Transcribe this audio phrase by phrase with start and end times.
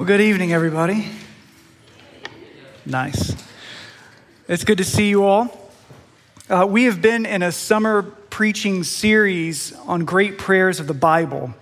[0.00, 1.06] Well, good evening, everybody.
[2.86, 3.36] Nice.
[4.48, 5.70] It's good to see you all.
[6.48, 11.52] Uh, we have been in a summer preaching series on great prayers of the Bible.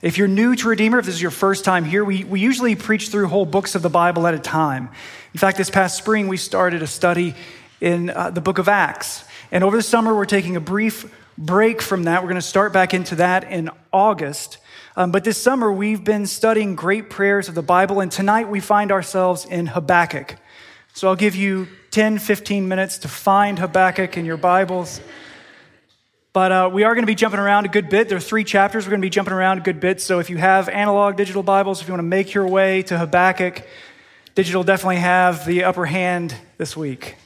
[0.00, 2.76] If you're new to Redeemer, if this is your first time here, we, we usually
[2.76, 4.88] preach through whole books of the Bible at a time.
[5.34, 7.34] In fact, this past spring, we started a study
[7.82, 9.22] in uh, the book of Acts.
[9.50, 12.22] And over the summer, we're taking a brief break from that.
[12.22, 14.56] We're going to start back into that in August.
[14.94, 18.60] Um, but this summer, we've been studying great prayers of the Bible, and tonight we
[18.60, 20.36] find ourselves in Habakkuk.
[20.92, 25.00] So I'll give you 10, 15 minutes to find Habakkuk in your Bibles.
[26.34, 28.10] But uh, we are going to be jumping around a good bit.
[28.10, 28.84] There are three chapters.
[28.84, 30.00] We're going to be jumping around a good bit.
[30.02, 32.98] So if you have analog digital Bibles, if you want to make your way to
[32.98, 33.66] Habakkuk,
[34.34, 37.16] digital definitely have the upper hand this week.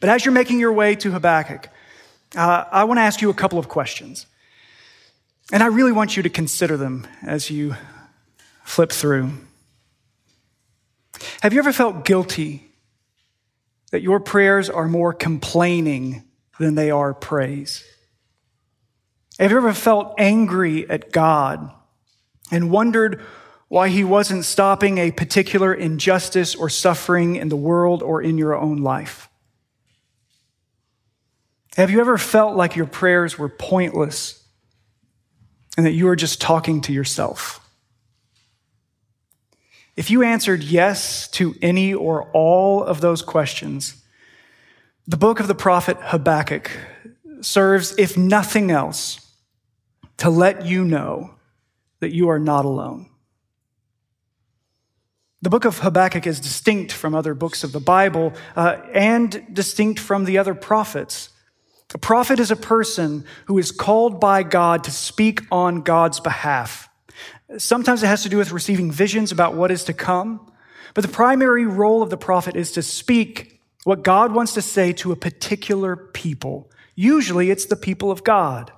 [0.00, 1.70] But as you're making your way to Habakkuk,
[2.34, 4.26] uh, I want to ask you a couple of questions.
[5.52, 7.76] And I really want you to consider them as you
[8.64, 9.30] flip through.
[11.40, 12.68] Have you ever felt guilty
[13.92, 16.24] that your prayers are more complaining
[16.58, 17.84] than they are praise?
[19.38, 21.70] Have you ever felt angry at God
[22.50, 23.22] and wondered
[23.68, 28.56] why He wasn't stopping a particular injustice or suffering in the world or in your
[28.56, 29.28] own life?
[31.76, 34.45] Have you ever felt like your prayers were pointless
[35.76, 37.60] and that you are just talking to yourself?
[39.96, 44.02] If you answered yes to any or all of those questions,
[45.06, 46.70] the book of the prophet Habakkuk
[47.40, 49.20] serves, if nothing else,
[50.18, 51.34] to let you know
[52.00, 53.08] that you are not alone.
[55.42, 60.00] The book of Habakkuk is distinct from other books of the Bible uh, and distinct
[60.00, 61.28] from the other prophets.
[61.94, 66.88] A prophet is a person who is called by God to speak on God's behalf.
[67.58, 70.52] Sometimes it has to do with receiving visions about what is to come,
[70.94, 74.92] but the primary role of the prophet is to speak what God wants to say
[74.94, 76.70] to a particular people.
[76.96, 78.72] Usually it's the people of God.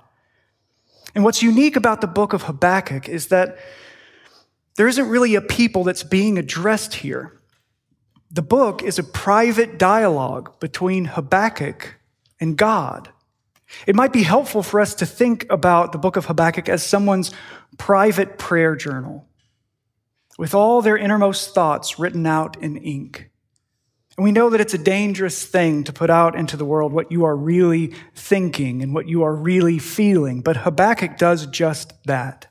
[1.15, 3.57] And what's unique about the book of Habakkuk is that
[4.75, 7.41] there isn't really a people that's being addressed here.
[8.29, 11.98] The book is a private dialogue between Habakkuk
[12.39, 13.09] and God.
[13.85, 17.31] It might be helpful for us to think about the book of Habakkuk as someone's
[17.77, 19.27] private prayer journal
[20.37, 23.29] with all their innermost thoughts written out in ink.
[24.17, 27.11] And we know that it's a dangerous thing to put out into the world what
[27.11, 32.47] you are really thinking and what you are really feeling, but Habakkuk does just that.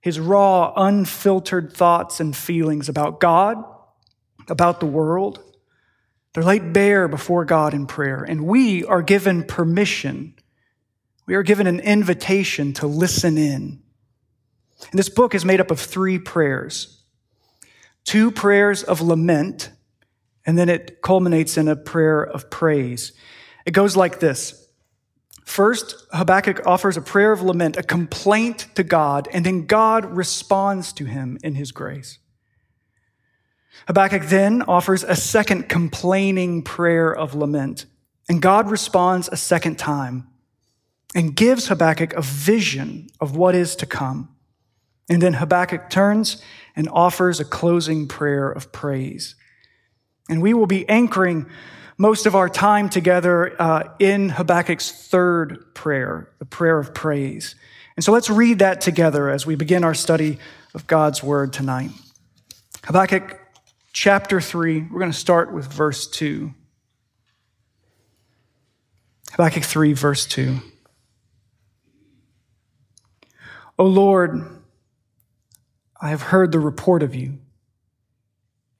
[0.00, 3.62] His raw, unfiltered thoughts and feelings about God,
[4.48, 5.42] about the world,
[6.32, 10.34] they're laid bare before God in prayer, and we are given permission.
[11.26, 13.82] We are given an invitation to listen in.
[14.90, 16.94] And this book is made up of three prayers
[18.04, 19.70] two prayers of lament,
[20.46, 23.12] and then it culminates in a prayer of praise.
[23.66, 24.68] It goes like this
[25.44, 30.92] First, Habakkuk offers a prayer of lament, a complaint to God, and then God responds
[30.94, 32.18] to him in his grace.
[33.86, 37.86] Habakkuk then offers a second complaining prayer of lament,
[38.28, 40.26] and God responds a second time
[41.14, 44.28] and gives Habakkuk a vision of what is to come.
[45.08, 46.42] And then Habakkuk turns
[46.76, 49.34] and offers a closing prayer of praise.
[50.28, 51.46] And we will be anchoring
[51.96, 57.54] most of our time together uh, in Habakkuk's third prayer, the prayer of praise.
[57.96, 60.38] And so let's read that together as we begin our study
[60.74, 61.90] of God's word tonight.
[62.84, 63.40] Habakkuk
[63.92, 64.88] chapter 3.
[64.90, 66.52] We're going to start with verse 2.
[69.32, 70.58] Habakkuk 3, verse 2.
[73.78, 74.44] O Lord,
[76.00, 77.38] I have heard the report of you,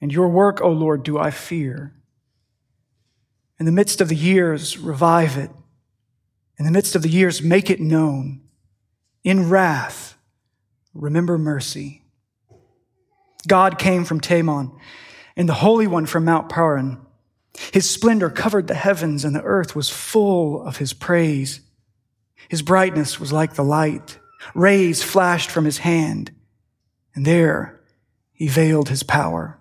[0.00, 1.92] and your work, O Lord, do I fear.
[3.60, 5.50] In the midst of the years, revive it.
[6.58, 8.40] In the midst of the years, make it known.
[9.22, 10.16] In wrath,
[10.94, 12.02] remember mercy.
[13.48, 14.78] God came from Teman
[15.36, 17.00] and the Holy One from Mount Paran.
[17.72, 21.60] His splendor covered the heavens, and the earth was full of his praise.
[22.48, 24.18] His brightness was like the light.
[24.54, 26.30] Rays flashed from his hand,
[27.14, 27.80] and there
[28.32, 29.58] he veiled his power.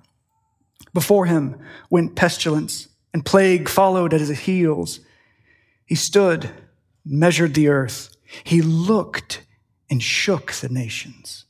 [0.94, 1.60] Before him
[1.90, 5.00] went pestilence, and plague followed at his heels.
[5.86, 6.52] He stood,
[7.04, 8.16] measured the earth.
[8.44, 9.44] He looked
[9.90, 11.46] and shook the nations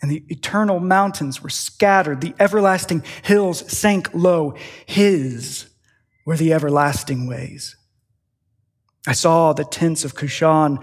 [0.00, 2.20] and the eternal mountains were scattered.
[2.20, 4.54] The everlasting hills sank low.
[4.86, 5.66] His
[6.24, 7.76] were the everlasting ways.
[9.06, 10.78] I saw the tents of Cushan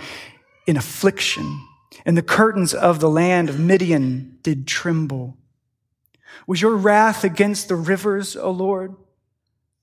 [0.66, 1.62] in affliction,
[2.06, 5.38] and the curtains of the land of Midian did tremble.
[6.48, 8.96] Was your wrath against the rivers, O Lord?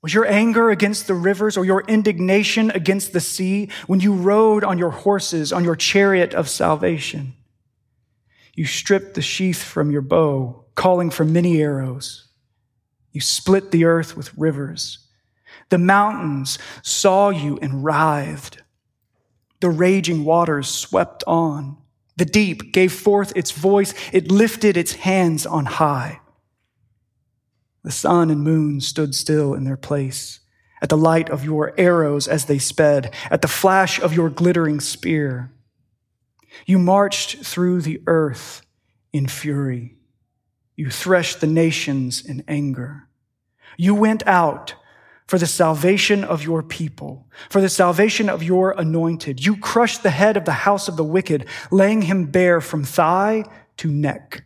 [0.03, 4.65] Was your anger against the rivers or your indignation against the sea when you rode
[4.65, 7.35] on your horses, on your chariot of salvation?
[8.55, 12.29] You stripped the sheath from your bow, calling for many arrows.
[13.13, 14.99] You split the earth with rivers.
[15.69, 18.63] The mountains saw you and writhed.
[19.61, 21.77] The raging waters swept on.
[22.17, 23.95] The deep gave forth its voice.
[24.13, 26.21] It lifted its hands on high.
[27.85, 30.41] The sun and moon stood still in their place
[30.83, 34.81] at the light of your arrows as they sped, at the flash of your glittering
[34.81, 35.51] spear.
[36.67, 38.63] You marched through the earth
[39.13, 39.97] in fury.
[40.77, 43.09] You threshed the nations in anger.
[43.77, 44.75] You went out
[45.27, 49.45] for the salvation of your people, for the salvation of your anointed.
[49.45, 53.45] You crushed the head of the house of the wicked, laying him bare from thigh
[53.79, 54.45] to neck.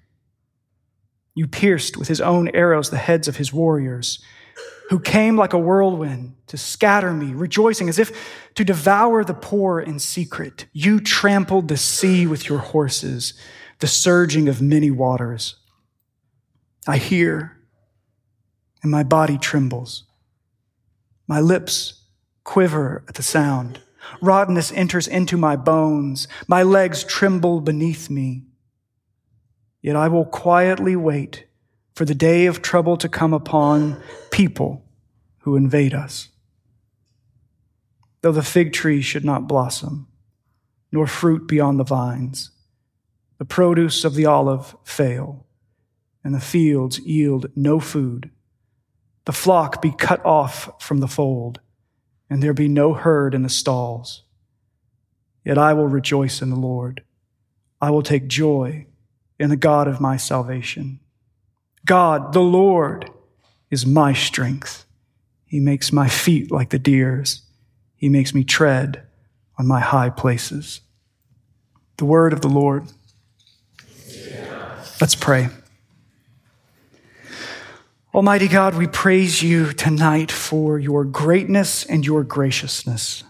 [1.35, 4.23] You pierced with his own arrows the heads of his warriors,
[4.91, 9.81] who came like a whirlwind to scatter me, rejoicing as if to devour the poor
[9.81, 10.67] in secret.
[10.73, 13.35] You trampled the sea with your horses,
[13.79, 15.57] the surging of many waters.
[16.89, 17.59] I hear,
[18.83, 20.05] and my body trembles.
[21.29, 22.05] My lips
[22.45, 23.81] quiver at the sound.
[24.23, 26.29] Rottenness enters into my bones.
[26.47, 28.45] My legs tremble beneath me.
[29.83, 31.47] Yet I will quietly wait
[31.95, 34.01] for the day of trouble to come upon
[34.31, 34.85] people
[35.41, 36.29] who invade us.
[38.27, 40.09] Though the fig tree should not blossom,
[40.91, 42.51] nor fruit be on the vines,
[43.39, 45.47] the produce of the olive fail,
[46.25, 48.33] and the fields yield no food,
[49.27, 51.61] the flock be cut off from the fold,
[52.29, 54.25] and there be no herd in the stalls.
[55.45, 57.05] Yet I will rejoice in the Lord.
[57.81, 58.87] I will take joy
[59.39, 60.99] in the God of my salvation.
[61.85, 63.09] God, the Lord,
[63.71, 64.85] is my strength.
[65.45, 67.46] He makes my feet like the deer's.
[67.97, 69.03] He makes me tread
[69.59, 70.81] on my high places.
[71.97, 72.85] The word of the Lord.
[75.01, 75.49] Let's pray.
[78.15, 83.25] Almighty God, we praise you tonight for your greatness and your graciousness.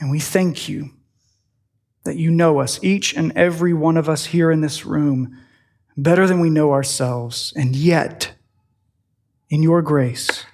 [0.00, 0.90] And we thank you
[2.04, 5.36] that you know us, each and every one of us here in this room,
[5.96, 7.52] better than we know ourselves.
[7.56, 8.32] And yet,
[9.48, 10.44] in your grace,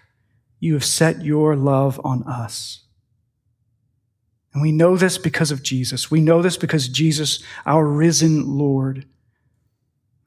[0.67, 2.85] you have set your love on us.
[4.53, 6.11] And we know this because of Jesus.
[6.11, 9.07] We know this because Jesus, our risen Lord.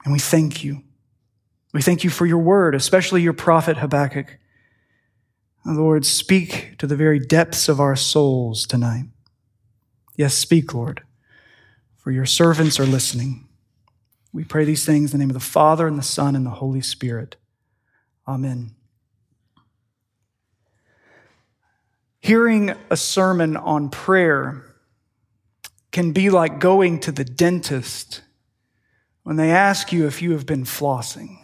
[0.03, 0.83] And we thank you.
[1.73, 4.37] We thank you for your word, especially your prophet Habakkuk.
[5.65, 9.05] Lord, speak to the very depths of our souls tonight.
[10.15, 11.03] Yes, speak, Lord
[12.09, 13.47] for your servants are listening.
[14.33, 16.49] We pray these things in the name of the Father, and the Son, and the
[16.49, 17.35] Holy Spirit.
[18.27, 18.71] Amen.
[22.19, 24.63] Hearing a sermon on prayer
[25.91, 28.21] can be like going to the dentist
[29.23, 31.37] when they ask you if you have been flossing.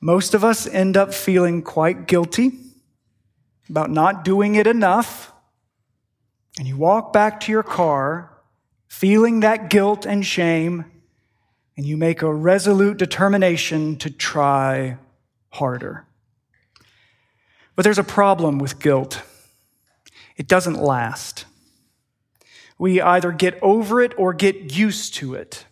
[0.00, 2.52] Most of us end up feeling quite guilty
[3.68, 5.32] about not doing it enough
[6.58, 8.30] and you walk back to your car
[8.88, 10.84] feeling that guilt and shame,
[11.76, 14.96] and you make a resolute determination to try
[15.50, 16.05] harder.
[17.76, 19.22] But there's a problem with guilt
[20.36, 21.46] it doesn't last.
[22.78, 25.64] We either get over it or get used to it.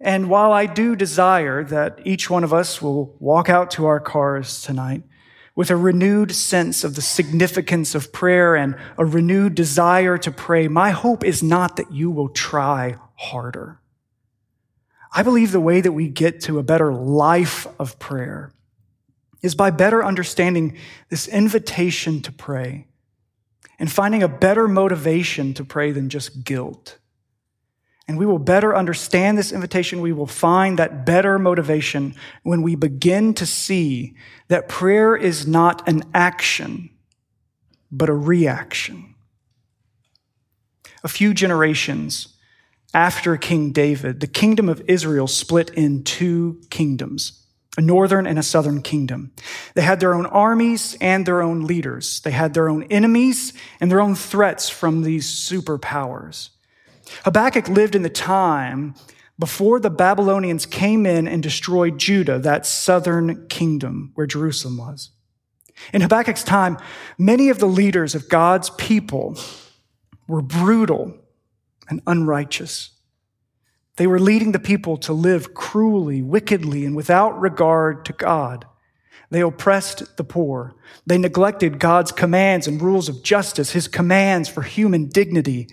[0.00, 4.00] And while I do desire that each one of us will walk out to our
[4.00, 5.04] cars tonight
[5.54, 10.66] with a renewed sense of the significance of prayer and a renewed desire to pray,
[10.66, 13.80] my hope is not that you will try harder.
[15.14, 18.52] I believe the way that we get to a better life of prayer
[19.42, 20.76] is by better understanding
[21.08, 22.86] this invitation to pray
[23.78, 26.98] and finding a better motivation to pray than just guilt
[28.08, 30.00] and we will better understand this invitation.
[30.00, 34.14] We will find that better motivation when we begin to see
[34.48, 36.90] that prayer is not an action,
[37.90, 39.14] but a reaction.
[41.04, 42.36] A few generations
[42.92, 47.41] after King David, the kingdom of Israel split in two kingdoms
[47.76, 49.32] a northern and a southern kingdom.
[49.74, 52.20] They had their own armies and their own leaders.
[52.20, 56.50] They had their own enemies and their own threats from these superpowers.
[57.24, 58.94] Habakkuk lived in the time
[59.38, 65.10] before the Babylonians came in and destroyed Judah, that southern kingdom where Jerusalem was.
[65.92, 66.78] In Habakkuk's time,
[67.18, 69.36] many of the leaders of God's people
[70.28, 71.14] were brutal
[71.88, 72.90] and unrighteous.
[73.96, 78.66] They were leading the people to live cruelly, wickedly, and without regard to God.
[79.30, 80.74] They oppressed the poor.
[81.06, 85.68] They neglected God's commands and rules of justice, his commands for human dignity.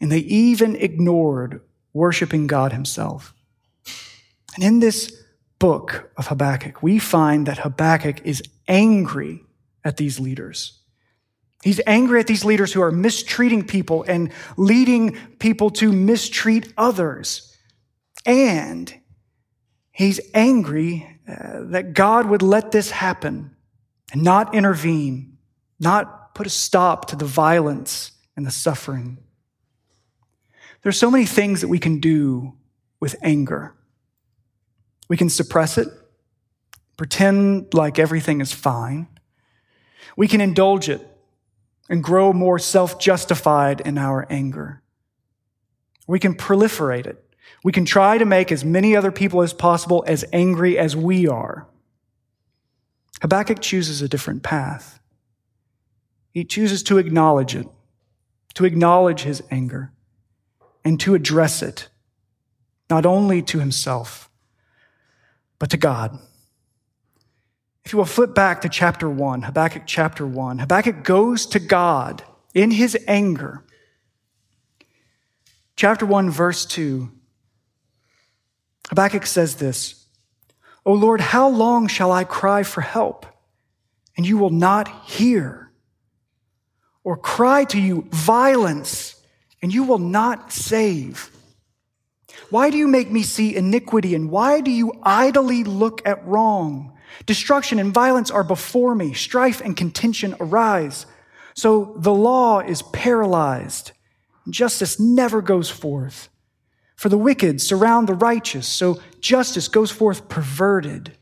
[0.00, 1.60] And they even ignored
[1.92, 3.34] worshiping God himself.
[4.54, 5.22] And in this
[5.58, 9.42] book of Habakkuk, we find that Habakkuk is angry
[9.84, 10.80] at these leaders.
[11.62, 17.56] He's angry at these leaders who are mistreating people and leading people to mistreat others.
[18.24, 18.92] And
[19.90, 23.56] he's angry uh, that God would let this happen
[24.12, 25.38] and not intervene,
[25.80, 29.18] not put a stop to the violence and the suffering.
[30.82, 32.54] There's so many things that we can do
[33.00, 33.74] with anger.
[35.08, 35.88] We can suppress it,
[36.96, 39.08] pretend like everything is fine.
[40.16, 41.04] We can indulge it
[41.88, 44.82] and grow more self justified in our anger.
[46.06, 47.22] We can proliferate it.
[47.64, 51.26] We can try to make as many other people as possible as angry as we
[51.26, 51.66] are.
[53.22, 55.00] Habakkuk chooses a different path.
[56.30, 57.66] He chooses to acknowledge it,
[58.54, 59.92] to acknowledge his anger,
[60.84, 61.88] and to address it,
[62.90, 64.30] not only to himself,
[65.58, 66.18] but to God.
[67.86, 72.24] If you will flip back to chapter 1, Habakkuk chapter 1, Habakkuk goes to God
[72.52, 73.62] in his anger.
[75.76, 77.08] Chapter 1, verse 2,
[78.88, 80.04] Habakkuk says this
[80.84, 83.24] O Lord, how long shall I cry for help,
[84.16, 85.70] and you will not hear?
[87.04, 89.14] Or cry to you violence,
[89.62, 91.30] and you will not save?
[92.50, 96.94] Why do you make me see iniquity, and why do you idly look at wrong?
[97.24, 99.12] Destruction and violence are before me.
[99.12, 101.06] Strife and contention arise.
[101.54, 103.92] So the law is paralyzed.
[104.48, 106.28] Justice never goes forth.
[106.96, 111.12] For the wicked surround the righteous, so justice goes forth perverted.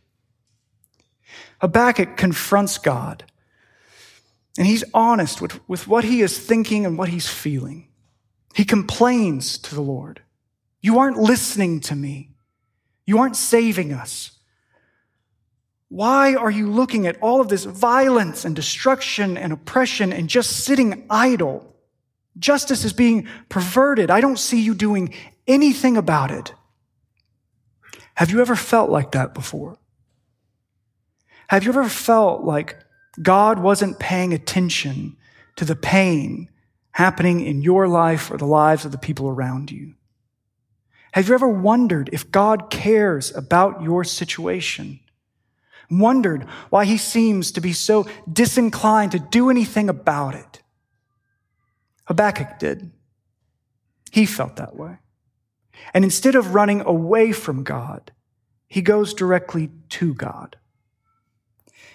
[1.60, 3.24] Habakkuk confronts God,
[4.56, 7.88] and he's honest with, with what he is thinking and what he's feeling.
[8.54, 10.20] He complains to the Lord
[10.80, 12.30] You aren't listening to me,
[13.04, 14.33] you aren't saving us.
[15.94, 20.64] Why are you looking at all of this violence and destruction and oppression and just
[20.64, 21.72] sitting idle?
[22.36, 24.10] Justice is being perverted.
[24.10, 25.14] I don't see you doing
[25.46, 26.52] anything about it.
[28.14, 29.78] Have you ever felt like that before?
[31.46, 32.76] Have you ever felt like
[33.22, 35.16] God wasn't paying attention
[35.54, 36.50] to the pain
[36.90, 39.94] happening in your life or the lives of the people around you?
[41.12, 44.98] Have you ever wondered if God cares about your situation?
[45.90, 50.62] Wondered why he seems to be so disinclined to do anything about it.
[52.06, 52.92] Habakkuk did.
[54.10, 54.98] He felt that way.
[55.92, 58.12] And instead of running away from God,
[58.68, 60.56] he goes directly to God.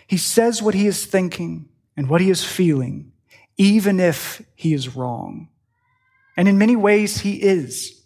[0.07, 3.11] He says what he is thinking and what he is feeling,
[3.57, 5.49] even if he is wrong.
[6.35, 8.01] And in many ways, he is.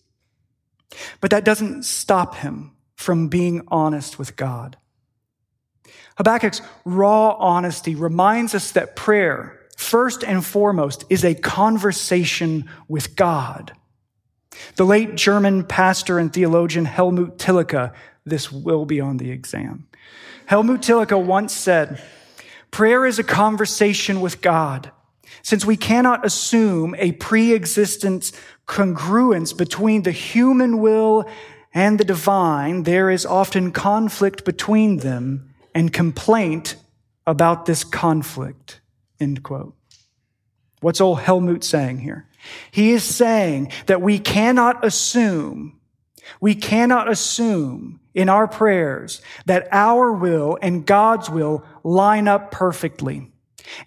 [1.21, 4.77] But that doesn't stop him from being honest with God.
[6.17, 13.73] Habakkuk's raw honesty reminds us that prayer, first and foremost, is a conversation with God.
[14.75, 17.93] The late German pastor and theologian Helmut Thielicke,
[18.25, 19.87] this will be on the exam.
[20.45, 22.01] Helmut Thielicke once said,
[22.69, 24.91] Prayer is a conversation with God.
[25.41, 28.31] Since we cannot assume a pre existence
[28.67, 31.25] congruence between the human will
[31.73, 36.75] and the divine, there is often conflict between them and complaint
[37.25, 38.81] about this conflict.
[39.19, 39.75] End quote.
[40.81, 42.27] What's old Helmut saying here?
[42.71, 45.79] He is saying that we cannot assume,
[46.41, 53.31] we cannot assume in our prayers that our will and God's will line up perfectly.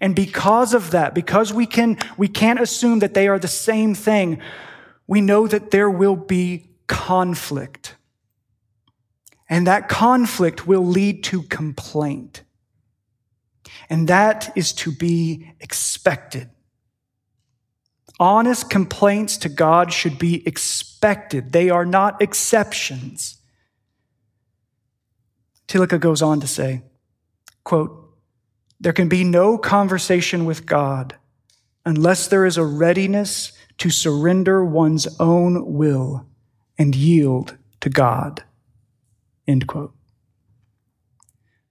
[0.01, 3.95] And because of that, because we can, we can't assume that they are the same
[3.95, 4.41] thing,
[5.07, 7.95] we know that there will be conflict.
[9.49, 12.43] And that conflict will lead to complaint.
[13.89, 16.51] And that is to be expected.
[18.19, 21.53] Honest complaints to God should be expected.
[21.53, 23.39] They are not exceptions.
[25.69, 26.83] Thielicke goes on to say,
[27.65, 28.03] quote,
[28.81, 31.17] there can be no conversation with God
[31.85, 36.27] unless there is a readiness to surrender one's own will
[36.79, 38.43] and yield to God.
[39.47, 39.95] End quote.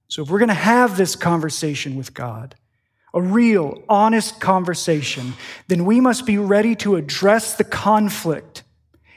[0.07, 2.55] So if we're going to have this conversation with God,
[3.13, 5.33] a real, honest conversation,
[5.67, 8.63] then we must be ready to address the conflict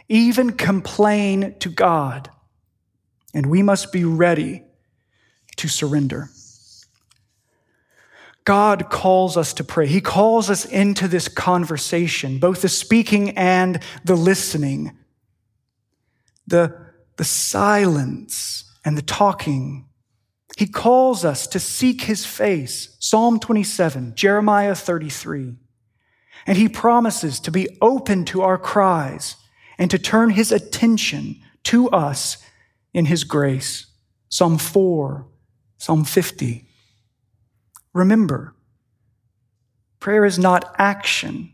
[0.08, 2.30] even complain to God.
[3.34, 4.62] And we must be ready
[5.56, 6.30] to surrender.
[8.44, 9.86] God calls us to pray.
[9.86, 14.96] He calls us into this conversation, both the speaking and the listening,
[16.46, 16.74] the,
[17.18, 19.84] the silence and the talking.
[20.56, 22.96] He calls us to seek his face.
[23.00, 25.56] Psalm 27, Jeremiah 33.
[26.46, 29.36] And he promises to be open to our cries
[29.76, 32.38] and to turn his attention to us
[32.94, 33.86] in his grace.
[34.28, 35.26] Psalm 4,
[35.76, 36.64] Psalm 50.
[37.92, 38.54] Remember,
[40.00, 41.52] prayer is not action,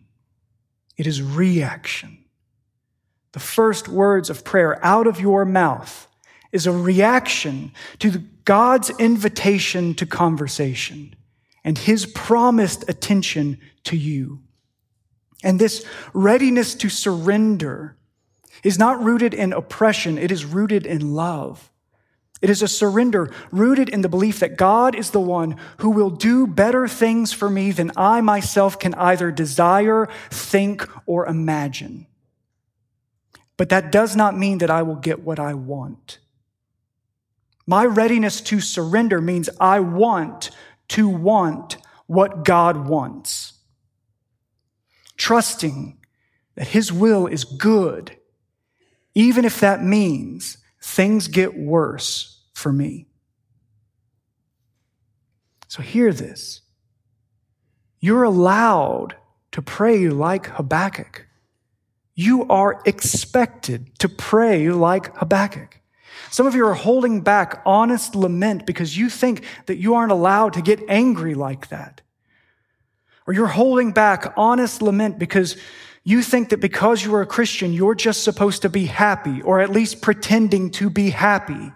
[0.96, 2.23] it is reaction.
[3.34, 6.06] The first words of prayer out of your mouth
[6.52, 11.16] is a reaction to God's invitation to conversation
[11.64, 14.38] and his promised attention to you.
[15.42, 17.96] And this readiness to surrender
[18.62, 21.72] is not rooted in oppression, it is rooted in love.
[22.40, 26.10] It is a surrender rooted in the belief that God is the one who will
[26.10, 32.06] do better things for me than I myself can either desire, think, or imagine.
[33.56, 36.18] But that does not mean that I will get what I want.
[37.66, 40.50] My readiness to surrender means I want
[40.88, 43.54] to want what God wants.
[45.16, 45.98] Trusting
[46.56, 48.16] that His will is good,
[49.14, 53.06] even if that means things get worse for me.
[55.68, 56.60] So hear this.
[58.00, 59.16] You're allowed
[59.52, 61.26] to pray like Habakkuk.
[62.14, 65.80] You are expected to pray like Habakkuk.
[66.30, 70.52] Some of you are holding back honest lament because you think that you aren't allowed
[70.54, 72.00] to get angry like that.
[73.26, 75.56] Or you're holding back honest lament because
[76.04, 79.60] you think that because you are a Christian, you're just supposed to be happy, or
[79.60, 81.72] at least pretending to be happy.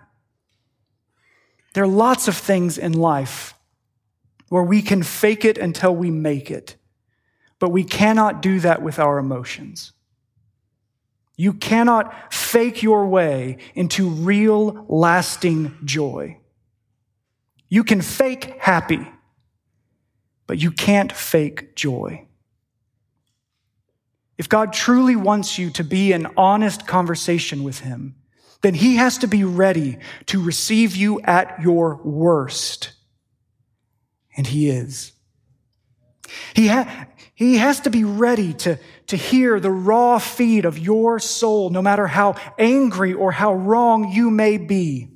[1.73, 3.55] There are lots of things in life
[4.51, 6.77] where we can fake it until we make it,
[7.59, 9.93] but we cannot do that with our emotions.
[11.39, 16.39] You cannot fake your way into real, lasting joy.
[17.71, 19.09] You can fake happy,
[20.47, 22.27] but you can't fake joy.
[24.37, 28.17] If God truly wants you to be in honest conversation with Him,
[28.61, 32.93] then he has to be ready to receive you at your worst.
[34.37, 35.13] And he is.
[36.55, 37.07] He, ha-
[37.39, 41.81] he has to be ready to, to hear the raw feed of your soul, no
[41.81, 45.07] matter how angry or how wrong you may be.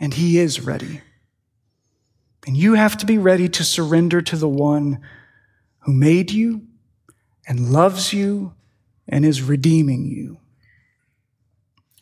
[0.00, 1.02] And he is ready.
[2.46, 5.02] And you have to be ready to surrender to the one
[5.80, 6.62] who made you
[7.46, 8.54] and loves you
[9.06, 10.38] and is redeeming you.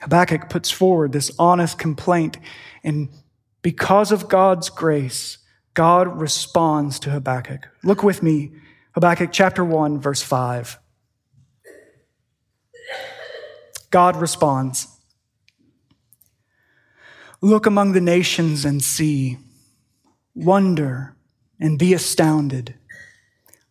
[0.03, 2.39] Habakkuk puts forward this honest complaint,
[2.85, 3.09] and
[3.63, 5.39] because of God's grace,
[5.75, 7.67] God responds to Habakkuk.
[7.83, 8.53] Look with me,
[8.95, 10.79] Habakkuk chapter 1, verse 5.
[13.91, 14.89] God responds
[17.41, 19.39] Look among the nations and see,
[20.35, 21.17] wonder
[21.59, 22.75] and be astounded.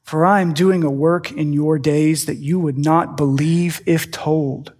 [0.02, 4.12] For I am doing a work in your days that you would not believe if
[4.12, 4.74] told.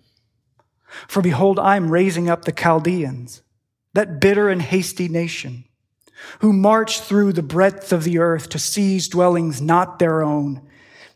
[1.08, 3.42] For behold, I am raising up the Chaldeans,
[3.94, 5.66] that bitter and hasty nation,
[6.40, 10.62] who march through the breadth of the earth to seize dwellings not their own.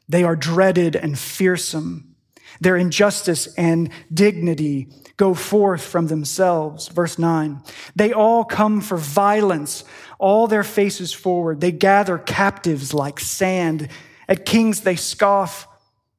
[0.08, 2.16] They are dreaded and fearsome.
[2.62, 6.88] Their injustice and dignity go forth from themselves.
[6.88, 7.62] Verse 9.
[7.96, 9.84] They all come for violence,
[10.20, 11.62] all their faces forward.
[11.62, 13.90] They gather captives like sand.
[14.28, 15.68] At kings they scoff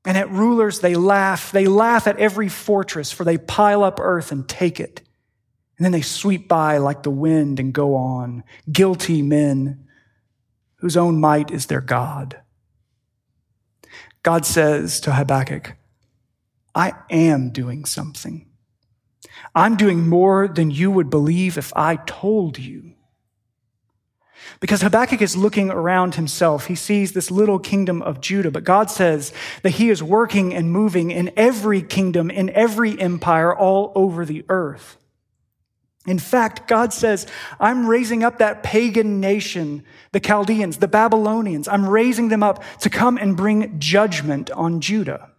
[0.06, 1.50] and at rulers, they laugh.
[1.50, 5.00] They laugh at every fortress, for they pile up earth and take it.
[5.78, 8.44] And then they sweep by like the wind and go on.
[8.70, 9.86] Guilty men
[10.76, 12.40] whose own might is their God.
[14.22, 15.76] God says to Habakkuk,
[16.74, 18.46] I am doing something.
[19.54, 22.92] I'm doing more than you would believe if I told you.
[24.60, 26.66] Because Habakkuk is looking around himself.
[26.66, 30.70] He sees this little kingdom of Judah, but God says that he is working and
[30.70, 34.98] moving in every kingdom, in every empire, all over the earth.
[36.06, 37.26] In fact, God says,
[37.58, 41.66] I'm raising up that pagan nation, the Chaldeans, the Babylonians.
[41.66, 45.30] I'm raising them up to come and bring judgment on Judah.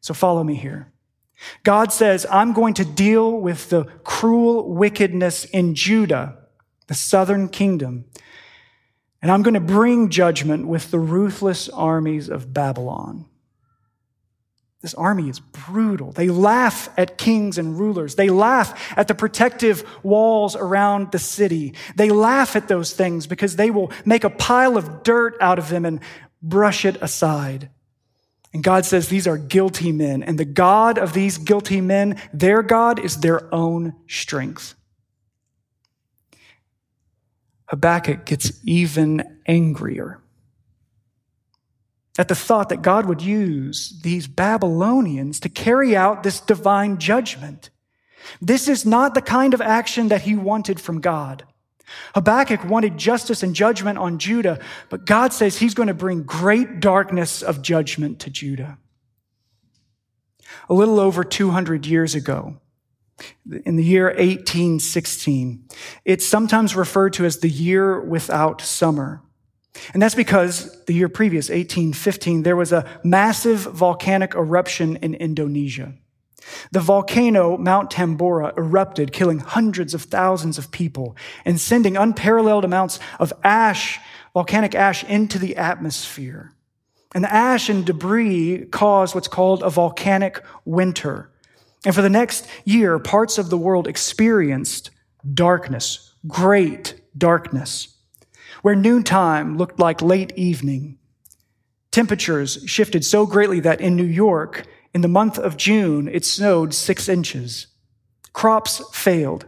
[0.00, 0.92] So follow me here.
[1.62, 6.38] God says, I'm going to deal with the cruel wickedness in Judah
[6.88, 8.06] the southern kingdom.
[9.22, 13.26] And I'm going to bring judgment with the ruthless armies of Babylon.
[14.80, 16.12] This army is brutal.
[16.12, 18.14] They laugh at kings and rulers.
[18.14, 21.74] They laugh at the protective walls around the city.
[21.96, 25.68] They laugh at those things because they will make a pile of dirt out of
[25.68, 25.98] them and
[26.40, 27.70] brush it aside.
[28.52, 32.62] And God says these are guilty men, and the God of these guilty men, their
[32.62, 34.74] God is their own strength.
[37.66, 40.22] Habakkuk gets even angrier
[42.18, 47.70] at the thought that God would use these Babylonians to carry out this divine judgment.
[48.42, 51.44] This is not the kind of action that he wanted from God.
[52.14, 54.58] Habakkuk wanted justice and judgment on Judah,
[54.90, 58.78] but God says he's going to bring great darkness of judgment to Judah.
[60.68, 62.56] A little over 200 years ago,
[63.64, 65.64] in the year 1816,
[66.04, 69.22] it's sometimes referred to as the year without summer.
[69.92, 75.94] And that's because the year previous, 1815, there was a massive volcanic eruption in Indonesia.
[76.72, 82.98] The volcano Mount Tambora erupted, killing hundreds of thousands of people and sending unparalleled amounts
[83.18, 84.00] of ash,
[84.34, 86.52] volcanic ash, into the atmosphere.
[87.14, 91.30] And the ash and debris caused what's called a volcanic winter.
[91.84, 94.90] And for the next year, parts of the world experienced
[95.34, 97.97] darkness, great darkness
[98.62, 100.98] where noontime looked like late evening.
[101.90, 106.74] Temperatures shifted so greatly that in New York, in the month of June, it snowed
[106.74, 107.66] six inches.
[108.32, 109.46] Crops failed.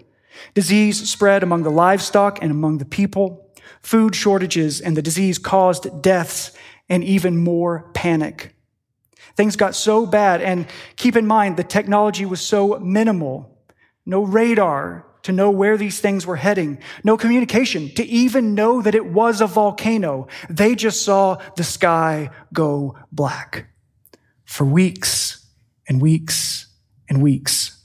[0.54, 3.50] Disease spread among the livestock and among the people.
[3.82, 6.52] Food shortages and the disease caused deaths
[6.88, 8.54] and even more panic.
[9.36, 13.58] Things got so bad, and keep in mind, the technology was so minimal.
[14.04, 18.94] No radar, to know where these things were heading, no communication to even know that
[18.94, 20.28] it was a volcano.
[20.48, 23.66] They just saw the sky go black
[24.44, 25.46] for weeks
[25.88, 26.66] and weeks
[27.08, 27.78] and weeks.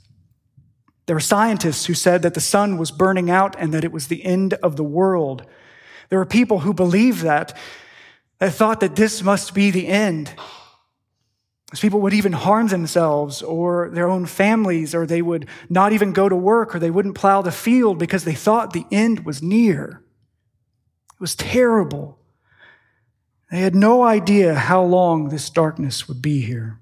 [1.05, 4.07] There were scientists who said that the sun was burning out and that it was
[4.07, 5.45] the end of the world.
[6.09, 7.55] There were people who believed that,
[8.39, 10.33] that thought that this must be the end.
[11.79, 16.29] People would even harm themselves or their own families, or they would not even go
[16.29, 20.03] to work, or they wouldn't plow the field because they thought the end was near.
[21.13, 22.19] It was terrible.
[23.51, 26.79] They had no idea how long this darkness would be here.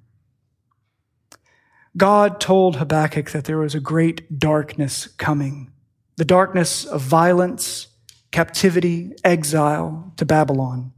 [1.96, 5.70] God told Habakkuk that there was a great darkness coming
[6.16, 7.88] the darkness of violence,
[8.32, 10.92] captivity, exile to Babylon.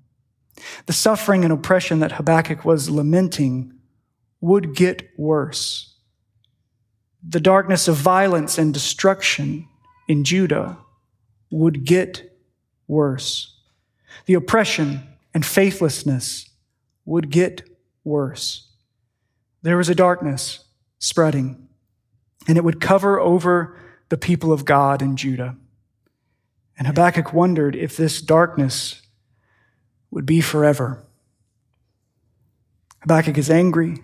[0.87, 3.74] The suffering and oppression that Habakkuk was lamenting
[4.45, 5.95] would get worse.
[7.27, 9.67] The darkness of violence and destruction
[10.07, 10.77] in Judah
[11.49, 12.31] would get
[12.87, 13.57] worse.
[14.27, 15.01] The oppression
[15.33, 16.47] and faithlessness
[17.05, 17.67] would get
[18.03, 18.67] worse.
[19.63, 20.63] There was a darkness
[20.99, 21.67] spreading,
[22.47, 23.75] and it would cover over
[24.09, 25.55] the people of God in Judah.
[26.77, 29.01] And Habakkuk wondered if this darkness
[30.11, 31.03] would be forever.
[33.01, 34.03] Habakkuk is angry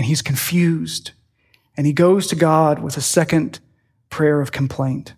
[0.00, 1.10] and he's confused.
[1.76, 3.60] And he goes to God with a second
[4.08, 5.12] prayer of complaint.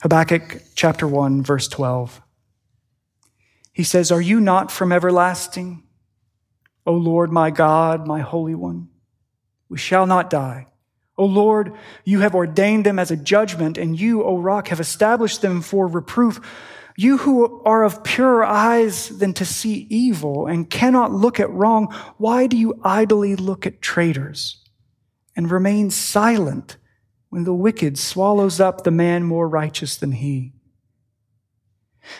[0.00, 2.20] Habakkuk chapter 1, verse 12.
[3.72, 5.84] He says, Are you not from everlasting?
[6.84, 8.88] O Lord, my God, my Holy One,
[9.68, 10.66] we shall not die.
[11.16, 11.72] O Lord,
[12.04, 15.86] you have ordained them as a judgment, and you, O rock, have established them for
[15.86, 16.40] reproof.
[16.96, 21.92] You who are of purer eyes than to see evil and cannot look at wrong,
[22.18, 24.58] why do you idly look at traitors
[25.34, 26.76] and remain silent
[27.30, 30.52] when the wicked swallows up the man more righteous than he?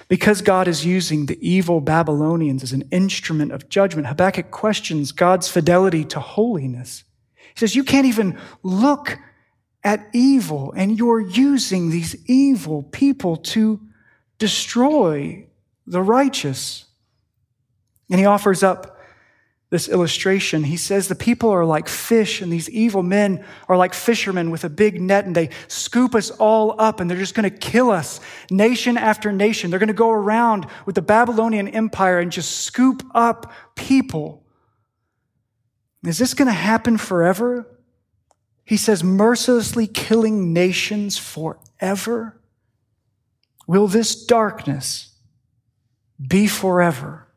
[0.09, 5.49] Because God is using the evil Babylonians as an instrument of judgment, Habakkuk questions God's
[5.49, 7.05] fidelity to holiness.
[7.37, 9.19] He says, You can't even look
[9.85, 13.81] at evil, and you're using these evil people to
[14.43, 15.47] destroy
[15.87, 16.87] the righteous.
[18.11, 18.99] And he offers up
[19.71, 20.65] this illustration.
[20.65, 24.65] He says the people are like fish, and these evil men are like fishermen with
[24.65, 27.89] a big net, and they scoop us all up, and they're just going to kill
[27.89, 28.19] us,
[28.51, 29.71] nation after nation.
[29.71, 34.45] They're going to go around with the Babylonian Empire and just scoop up people.
[36.05, 37.65] Is this going to happen forever?
[38.65, 42.42] He says, mercilessly killing nations forever.
[43.67, 45.13] Will this darkness
[46.27, 47.29] be forever?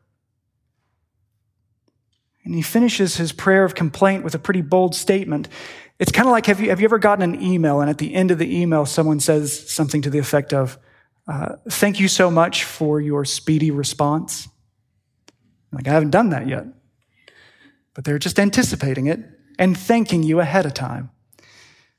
[2.44, 5.48] And he finishes his prayer of complaint with a pretty bold statement.
[5.98, 8.14] It's kind of like have you, have you ever gotten an email and at the
[8.14, 10.78] end of the email someone says something to the effect of,
[11.26, 14.48] uh, Thank you so much for your speedy response?
[15.72, 16.66] Like, I haven't done that yet.
[17.94, 19.20] but they're just anticipating it
[19.58, 21.10] and thanking you ahead of time.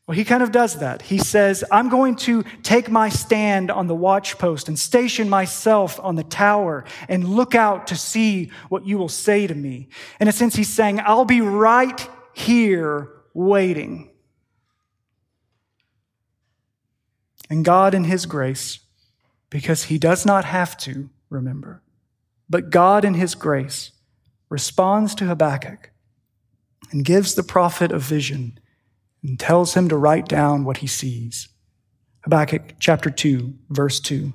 [0.08, 1.02] Well, he kind of does that.
[1.02, 6.16] He says, I'm going to take my stand on the watchpost and station myself on
[6.16, 9.90] the tower and look out to see what you will say to me.
[10.22, 14.10] In a sense, he's saying, I'll be right here waiting.
[17.50, 18.80] And God, in his grace,
[19.50, 21.82] because he does not have to remember,
[22.50, 23.92] but God, in his grace,
[24.48, 25.92] responds to Habakkuk
[26.92, 28.58] and gives the prophet a vision
[29.28, 31.50] and tells him to write down what he sees.
[32.24, 34.32] Habakkuk chapter 2, verse 2.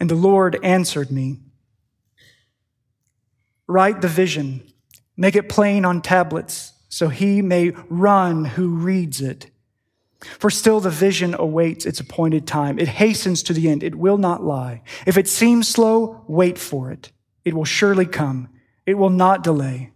[0.00, 1.38] And the Lord answered me
[3.66, 4.64] Write the vision,
[5.16, 9.50] make it plain on tablets, so he may run who reads it.
[10.38, 12.78] For still the vision awaits its appointed time.
[12.78, 13.82] It hastens to the end.
[13.82, 14.82] It will not lie.
[15.06, 17.12] If it seems slow, wait for it.
[17.44, 18.48] It will surely come.
[18.86, 19.92] It will not delay.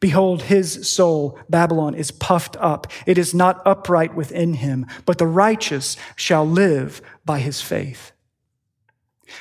[0.00, 2.86] Behold, his soul, Babylon, is puffed up.
[3.06, 8.12] It is not upright within him, but the righteous shall live by his faith.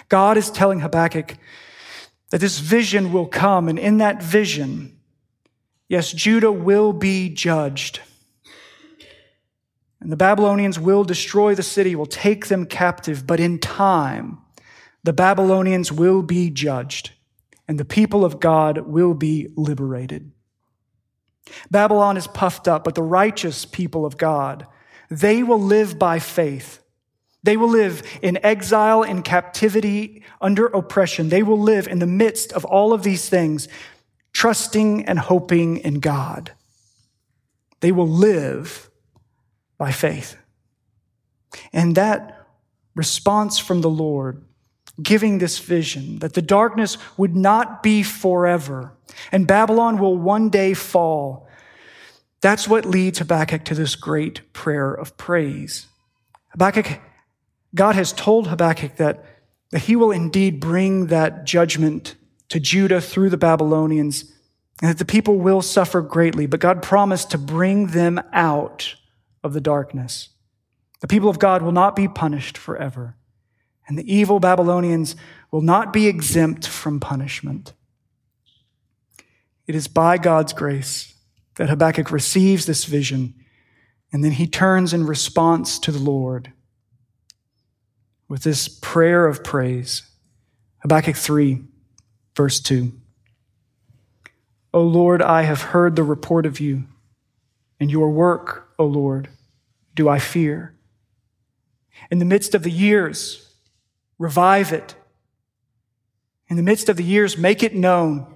[0.09, 1.37] God is telling Habakkuk
[2.31, 4.97] that this vision will come, and in that vision,
[5.87, 7.99] yes, Judah will be judged.
[9.99, 14.39] And the Babylonians will destroy the city, will take them captive, but in time,
[15.03, 17.11] the Babylonians will be judged,
[17.67, 20.31] and the people of God will be liberated.
[21.69, 24.65] Babylon is puffed up, but the righteous people of God,
[25.09, 26.79] they will live by faith.
[27.43, 31.29] They will live in exile, in captivity, under oppression.
[31.29, 33.67] They will live in the midst of all of these things,
[34.31, 36.53] trusting and hoping in God.
[37.81, 38.89] They will live
[39.77, 40.37] by faith.
[41.73, 42.47] And that
[42.95, 44.43] response from the Lord,
[45.01, 48.93] giving this vision that the darkness would not be forever,
[49.31, 51.47] and Babylon will one day fall.
[52.41, 55.87] That's what leads Habakkuk to this great prayer of praise.
[56.51, 56.99] Habakkuk,
[57.73, 59.23] God has told Habakkuk that,
[59.71, 62.15] that he will indeed bring that judgment
[62.49, 64.31] to Judah through the Babylonians
[64.81, 68.95] and that the people will suffer greatly, but God promised to bring them out
[69.43, 70.29] of the darkness.
[71.01, 73.15] The people of God will not be punished forever,
[73.87, 75.15] and the evil Babylonians
[75.51, 77.73] will not be exempt from punishment.
[79.67, 81.13] It is by God's grace
[81.55, 83.33] that Habakkuk receives this vision,
[84.11, 86.51] and then he turns in response to the Lord
[88.27, 90.03] with this prayer of praise.
[90.79, 91.61] Habakkuk 3,
[92.35, 92.91] verse 2.
[94.73, 96.85] O Lord, I have heard the report of you,
[97.79, 99.29] and your work, O Lord,
[99.93, 100.73] do I fear.
[102.09, 103.42] In the midst of the years,
[104.17, 104.95] revive it.
[106.49, 108.27] In the midst of the years, make it known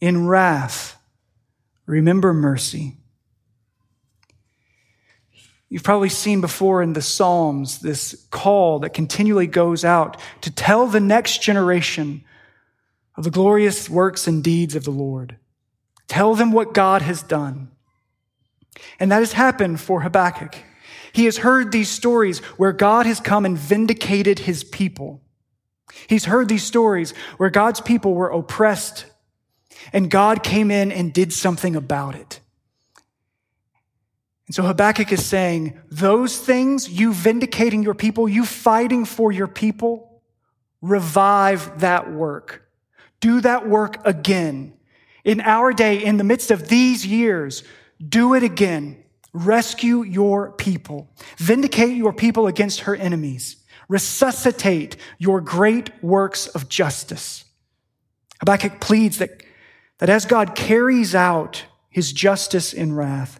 [0.00, 0.96] in wrath,
[1.86, 2.96] remember mercy.
[5.68, 10.86] You've probably seen before in the Psalms this call that continually goes out to tell
[10.86, 12.24] the next generation
[13.16, 15.36] of the glorious works and deeds of the Lord.
[16.08, 17.70] Tell them what God has done.
[19.00, 20.56] And that has happened for Habakkuk.
[21.12, 25.22] He has heard these stories where God has come and vindicated his people.
[26.08, 29.06] He's heard these stories where God's people were oppressed
[29.92, 32.40] and God came in and did something about it.
[34.46, 39.48] And so Habakkuk is saying, those things, you vindicating your people, you fighting for your
[39.48, 40.22] people,
[40.80, 42.68] revive that work.
[43.20, 44.74] Do that work again.
[45.24, 47.62] In our day, in the midst of these years,
[48.06, 49.01] do it again.
[49.32, 51.10] Rescue your people.
[51.38, 53.56] Vindicate your people against her enemies.
[53.88, 57.44] Resuscitate your great works of justice.
[58.40, 59.42] Habakkuk pleads that
[60.02, 63.38] that as God carries out his justice in wrath,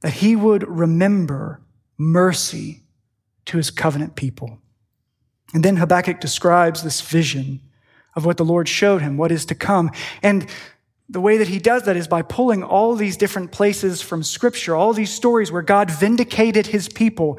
[0.00, 1.60] that he would remember
[1.98, 2.84] mercy
[3.46, 4.58] to his covenant people.
[5.52, 7.62] And then Habakkuk describes this vision
[8.14, 9.90] of what the Lord showed him, what is to come.
[10.22, 10.48] And
[11.08, 14.74] the way that he does that is by pulling all these different places from scripture,
[14.74, 17.38] all these stories where God vindicated his people.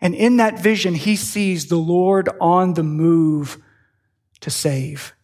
[0.00, 3.60] And in that vision, he sees the Lord on the move
[4.40, 5.14] to save.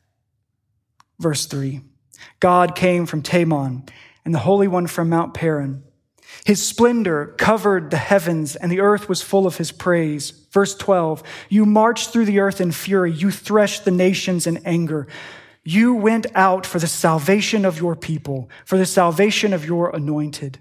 [1.18, 1.82] Verse three.
[2.40, 3.88] God came from Teman
[4.24, 5.84] and the Holy One from Mount Paran.
[6.44, 10.30] His splendor covered the heavens and the earth was full of his praise.
[10.50, 13.12] Verse 12, you marched through the earth in fury.
[13.12, 15.06] You threshed the nations in anger.
[15.64, 20.58] You went out for the salvation of your people, for the salvation of your anointed.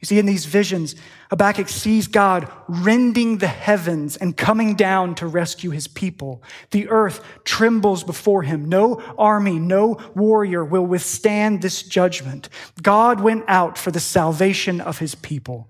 [0.00, 0.94] You see, in these visions,
[1.30, 6.42] Habakkuk sees God rending the heavens and coming down to rescue his people.
[6.70, 8.68] The earth trembles before him.
[8.68, 12.48] No army, no warrior will withstand this judgment.
[12.80, 15.68] God went out for the salvation of his people.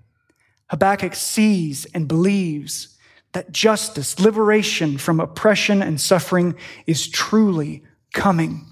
[0.69, 2.95] Habakkuk sees and believes
[3.31, 7.83] that justice, liberation from oppression and suffering is truly
[8.13, 8.65] coming.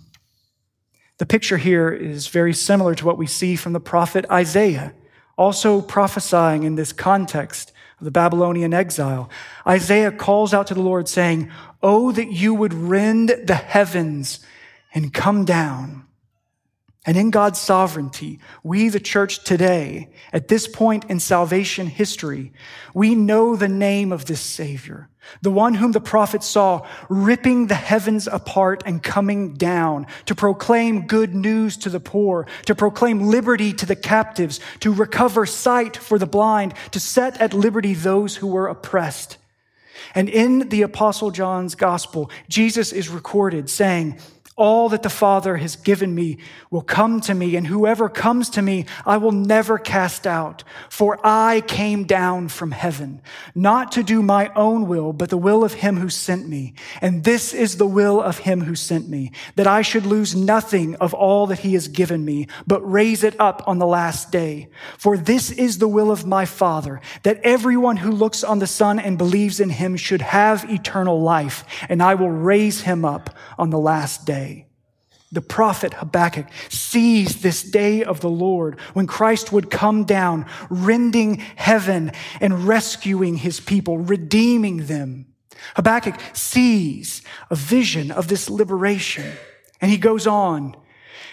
[1.18, 4.94] The picture here is very similar to what we see from the prophet Isaiah
[5.38, 9.30] also prophesying in this context of the Babylonian exile.
[9.66, 14.40] Isaiah calls out to the Lord saying, Oh, that you would rend the heavens
[14.94, 16.07] and come down
[17.08, 22.52] and in God's sovereignty, we, the church today, at this point in salvation history,
[22.94, 25.08] we know the name of this Savior,
[25.42, 31.08] the one whom the prophet saw ripping the heavens apart and coming down to proclaim
[31.08, 36.20] good news to the poor, to proclaim liberty to the captives, to recover sight for
[36.20, 39.38] the blind, to set at liberty those who were oppressed.
[40.14, 44.20] And in the Apostle John's gospel, Jesus is recorded saying,
[44.58, 46.40] all that the Father has given me
[46.72, 50.64] will come to me, and whoever comes to me, I will never cast out.
[50.90, 53.22] For I came down from heaven,
[53.54, 56.74] not to do my own will, but the will of him who sent me.
[57.02, 60.96] And this is the will of him who sent me, that I should lose nothing
[60.96, 64.70] of all that he has given me, but raise it up on the last day.
[64.98, 68.98] For this is the will of my Father, that everyone who looks on the Son
[68.98, 73.70] and believes in him should have eternal life, and I will raise him up on
[73.70, 74.47] the last day.
[75.32, 81.38] The prophet Habakkuk sees this day of the Lord when Christ would come down, rending
[81.56, 85.26] heaven and rescuing his people, redeeming them.
[85.76, 89.34] Habakkuk sees a vision of this liberation.
[89.82, 90.76] And he goes on.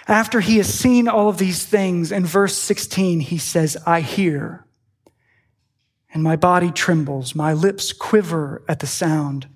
[0.09, 4.67] After he has seen all of these things, in verse 16, he says, I hear,
[6.13, 9.49] and my body trembles, my lips quiver at the sound.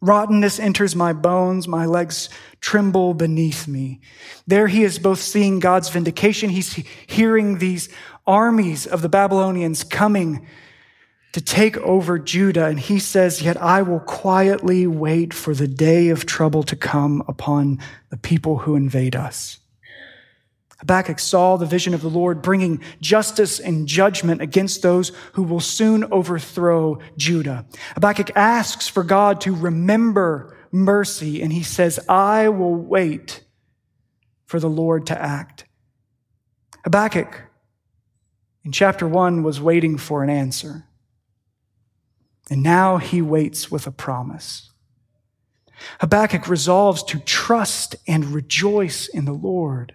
[0.00, 2.28] Rottenness enters my bones, my legs
[2.60, 4.00] tremble beneath me.
[4.46, 6.72] There he is both seeing God's vindication, he's
[7.06, 7.88] hearing these
[8.26, 10.46] armies of the Babylonians coming
[11.32, 16.08] to take over Judah, and he says, Yet I will quietly wait for the day
[16.08, 17.78] of trouble to come upon
[18.08, 19.58] the people who invade us.
[20.78, 25.60] Habakkuk saw the vision of the Lord bringing justice and judgment against those who will
[25.60, 27.64] soon overthrow Judah.
[27.94, 33.44] Habakkuk asks for God to remember mercy, and he says, I will wait
[34.44, 35.64] for the Lord to act.
[36.84, 37.42] Habakkuk
[38.64, 40.84] in chapter one was waiting for an answer.
[42.50, 44.70] And now he waits with a promise.
[46.00, 49.94] Habakkuk resolves to trust and rejoice in the Lord.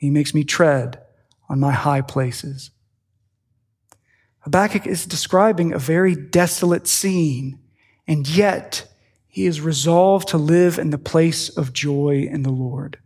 [0.00, 0.98] he makes me tread
[1.50, 2.70] on my high places.
[4.38, 7.58] Habakkuk is describing a very desolate scene,
[8.06, 8.90] and yet
[9.28, 12.98] he is resolved to live in the place of joy in the Lord.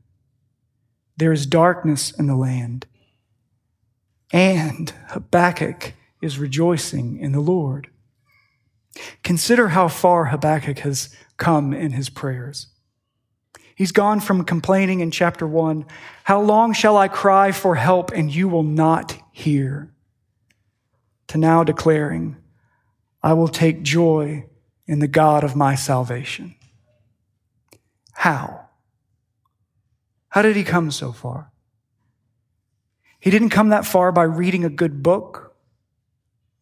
[1.16, 2.86] There is darkness in the land,
[4.32, 7.90] and Habakkuk is rejoicing in the Lord.
[9.24, 12.68] Consider how far Habakkuk has come in his prayers.
[13.74, 15.86] He's gone from complaining in chapter one,
[16.22, 19.90] How long shall I cry for help and you will not hear?
[21.28, 22.36] to now declaring,
[23.22, 24.46] I will take joy
[24.86, 26.54] in the God of my salvation.
[28.12, 28.68] How?
[30.28, 31.50] How did he come so far?
[33.18, 35.56] He didn't come that far by reading a good book,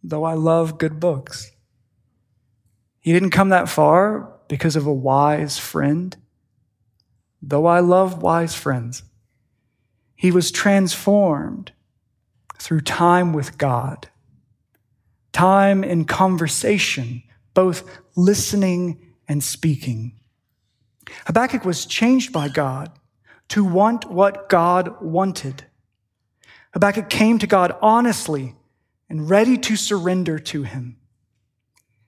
[0.03, 1.51] though I love good books.
[3.01, 6.17] He didn't come that far because of a wise friend
[7.43, 9.03] though I love wise friends.
[10.15, 11.73] He was transformed
[12.59, 14.09] through time with God,
[15.33, 17.83] time in conversation, both
[18.15, 20.13] listening and speaking.
[21.27, 22.93] Habakkuk was changed by God
[23.49, 25.65] to want what God wanted.
[26.73, 28.55] Habakkuk came to God honestly
[29.11, 30.97] and ready to surrender to him.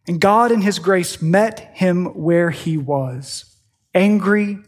[0.06, 3.56] And God, in his grace, met him where he was,
[3.94, 4.58] angry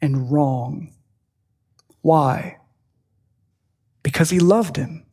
[0.00, 0.92] and wrong.
[2.00, 2.58] Why?
[4.02, 5.04] Because he loved him.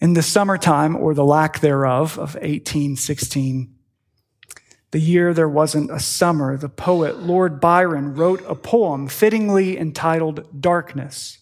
[0.00, 3.74] In the summertime, or the lack thereof, of 1816,
[4.90, 10.60] the year there wasn't a summer, the poet Lord Byron wrote a poem fittingly entitled
[10.60, 11.38] Darkness.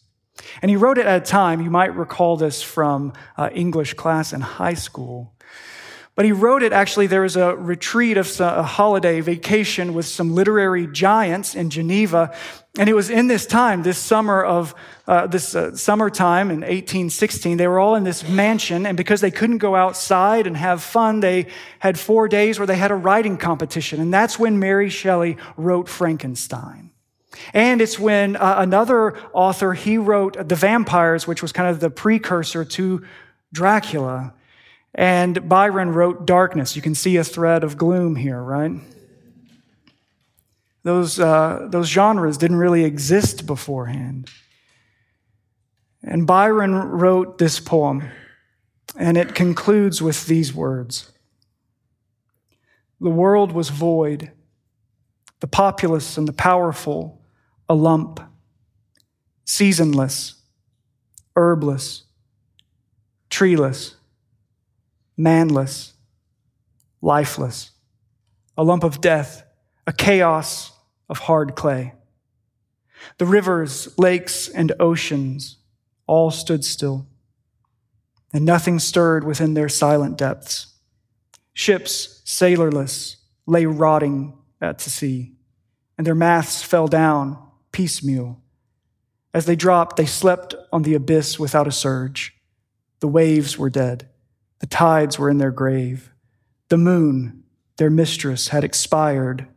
[0.63, 4.33] And he wrote it at a time, you might recall this from uh, English class
[4.33, 5.32] in high school.
[6.23, 10.37] But he wrote it actually, there was a retreat of a holiday vacation with some
[10.37, 12.33] literary giants in Geneva.
[12.79, 14.73] And it was in this time, this summer of,
[15.09, 18.87] uh, this uh, summertime in 1816, they were all in this mansion.
[18.87, 21.49] And because they couldn't go outside and have fun, they
[21.81, 24.01] had four days where they had a writing competition.
[24.01, 26.93] And that's when Mary Shelley wrote Frankenstein.
[27.53, 31.91] And it's when uh, another author, he wrote The Vampires, which was kind of the
[31.91, 33.05] precursor to
[33.53, 34.35] Dracula.
[34.95, 36.77] And Byron wrote Darkness.
[36.77, 38.73] You can see a thread of gloom here, right?
[40.83, 44.29] Those, uh, those genres didn't really exist beforehand.
[46.03, 48.11] And Byron wrote this poem,
[48.99, 51.13] and it concludes with these words
[53.01, 54.33] The world was void,
[55.41, 57.21] the populous and the powerful
[57.69, 58.21] a lump,
[59.45, 60.35] seasonless,
[61.37, 62.03] herbless,
[63.31, 63.95] treeless
[65.23, 65.93] manless,
[67.01, 67.71] lifeless,
[68.57, 69.45] a lump of death,
[69.87, 70.73] a chaos
[71.09, 71.95] of hard clay.
[73.19, 75.59] The rivers, lakes, and oceans
[76.07, 77.07] all stood still,
[78.33, 80.75] and nothing stirred within their silent depths.
[81.55, 83.17] Ships, sailorless,
[83.47, 85.33] lay rotting at the sea,
[85.99, 87.39] and their masts fell down
[87.73, 88.41] piecemeal.
[89.35, 92.35] As they dropped, they slept on the abyss without a surge.
[93.01, 94.09] The waves were dead.
[94.63, 96.13] The tides were in their grave.
[96.69, 97.43] The moon,
[97.79, 99.49] their mistress, had expired.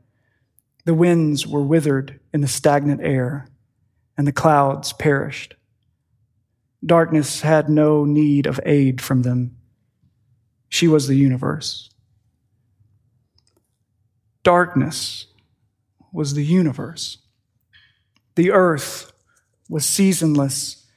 [0.85, 3.47] The winds were withered in the stagnant air,
[4.17, 5.53] and the clouds perished.
[6.83, 9.55] Darkness had no need of aid from them.
[10.69, 11.91] She was the universe.
[14.41, 15.27] Darkness
[16.11, 17.19] was the universe.
[18.33, 19.13] The earth
[19.69, 20.87] was seasonless,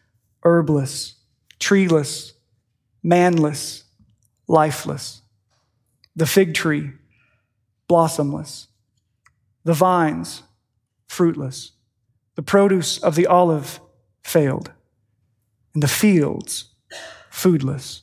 [0.43, 1.15] herbless,
[1.59, 2.33] treeless,
[3.03, 3.85] manless,
[4.49, 5.23] lifeless,
[6.17, 6.93] the fig tree,
[7.87, 8.67] blossomless,
[9.65, 10.43] the vines,
[11.07, 11.73] fruitless,
[12.35, 13.81] the produce of the olive
[14.23, 14.73] failed,
[15.75, 16.75] and the fields,
[17.31, 18.03] foodless.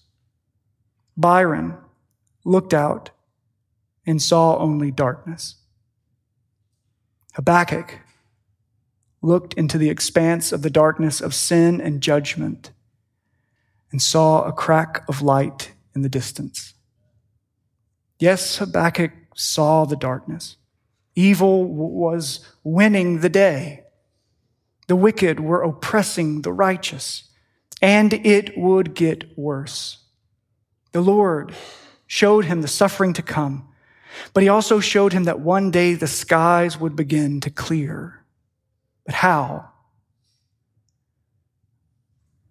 [1.18, 1.78] Byron
[2.44, 3.10] looked out
[4.06, 5.56] and saw only darkness.
[7.34, 8.00] Habakkuk
[9.22, 12.72] looked into the expanse of the darkness of sin and judgment
[13.92, 16.74] and saw a crack of light in the distance.
[18.20, 20.58] Yes, Habakkuk saw the darkness.
[21.16, 23.84] Evil was winning the day.
[24.88, 27.30] The wicked were oppressing the righteous,
[27.82, 30.00] and it would get worse.
[30.92, 31.56] The Lord
[32.06, 33.68] showed him the suffering to come,
[34.34, 38.24] but he also showed him that one day the skies would begin to clear.
[39.06, 39.70] But how?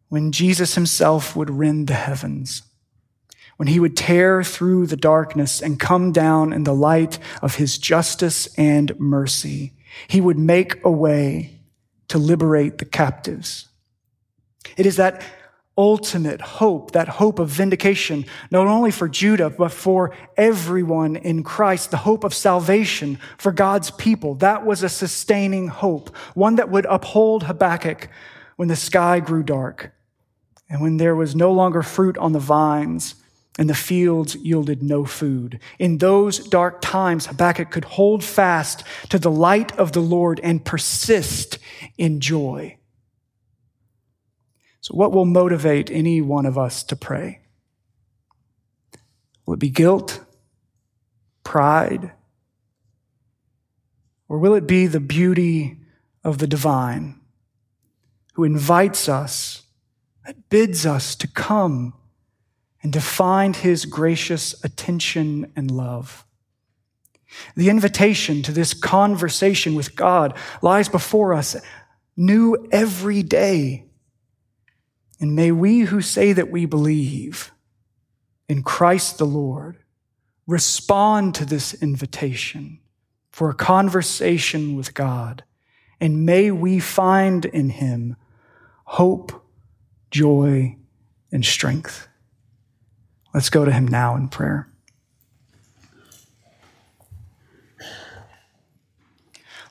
[0.08, 2.62] When Jesus himself would rend the heavens
[3.56, 7.78] when he would tear through the darkness and come down in the light of his
[7.78, 9.72] justice and mercy.
[10.08, 11.60] He would make a way
[12.08, 13.68] to liberate the captives.
[14.76, 15.22] It is that
[15.76, 21.90] ultimate hope, that hope of vindication, not only for Judah, but for everyone in Christ,
[21.90, 24.36] the hope of salvation for God's people.
[24.36, 28.08] That was a sustaining hope, one that would uphold Habakkuk
[28.56, 29.92] when the sky grew dark
[30.68, 33.16] and when there was no longer fruit on the vines
[33.58, 35.60] and the fields yielded no food.
[35.78, 40.64] In those dark times, Habakkuk could hold fast to the light of the Lord and
[40.64, 41.58] persist
[41.96, 42.78] in joy.
[44.80, 47.40] So, what will motivate any one of us to pray?
[49.46, 50.20] Will it be guilt,
[51.44, 52.12] pride,
[54.28, 55.78] or will it be the beauty
[56.24, 57.20] of the divine
[58.34, 59.62] who invites us,
[60.26, 61.94] that bids us to come?
[62.84, 66.24] And to find his gracious attention and love.
[67.56, 71.56] The invitation to this conversation with God lies before us
[72.14, 73.86] new every day.
[75.18, 77.50] And may we who say that we believe
[78.50, 79.78] in Christ the Lord
[80.46, 82.80] respond to this invitation
[83.30, 85.42] for a conversation with God.
[86.00, 88.16] And may we find in him
[88.84, 89.42] hope,
[90.10, 90.76] joy,
[91.32, 92.08] and strength.
[93.34, 94.68] Let's go to him now in prayer.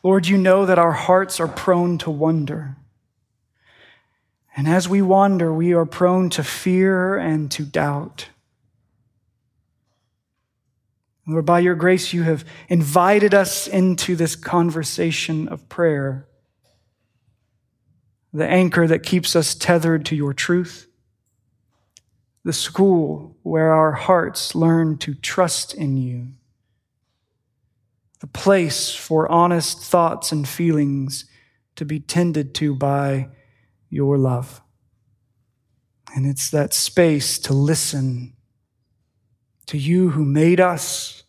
[0.04, 2.76] Lord, you know that our hearts are prone to wonder.
[4.56, 8.28] And as we wander, we are prone to fear and to doubt.
[11.26, 16.28] Lord, by your grace, you have invited us into this conversation of prayer,
[18.34, 20.90] the anchor that keeps us tethered to your truth,
[22.44, 26.28] the school where our hearts learn to trust in you,
[28.20, 31.26] the place for honest thoughts and feelings
[31.76, 33.30] to be tended to by
[33.90, 34.62] your love.
[36.16, 38.34] And it's that space to listen
[39.66, 41.24] to you who made us,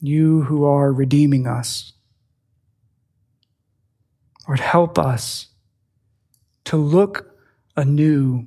[0.00, 1.92] you who are redeeming us.
[4.46, 5.46] Lord, help us
[6.64, 7.36] to look
[7.76, 8.46] anew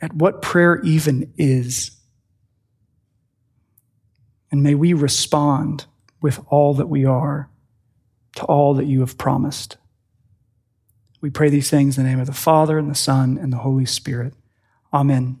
[0.00, 1.92] at what prayer even is.
[4.50, 5.86] And may we respond
[6.20, 7.50] with all that we are
[8.36, 9.76] to all that you have promised.
[11.20, 13.58] We pray these things in the name of the Father, and the Son, and the
[13.58, 14.34] Holy Spirit.
[14.92, 15.38] Amen.